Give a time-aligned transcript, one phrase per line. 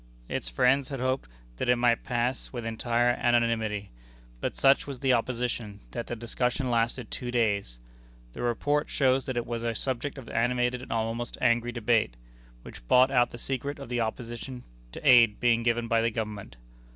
[0.27, 3.91] Its friends had hoped that it might pass with entire unanimity.
[4.39, 7.77] But such was the opposition, that the discussion lasted two days.
[8.33, 12.15] The report shows that it was a subject of animated and almost angry debate,
[12.63, 16.55] which brought out the secret of the opposition to aid being given by the Government.